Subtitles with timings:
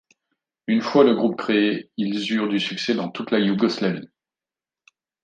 [0.65, 4.09] Une fois le groupe créé, ils eurent du succès dans toute la Yougoslavie.